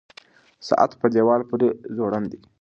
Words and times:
ساعت 0.67 0.91
په 1.01 1.07
دیوال 1.13 1.41
پورې 1.49 1.67
ځوړند 1.95 2.27
دی. 2.31 2.39